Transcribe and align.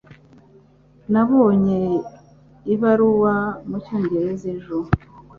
Nabonye 1.11 1.79
ibaruwa 2.73 3.35
mucyongereza 3.69 4.45
ejo. 4.55 4.77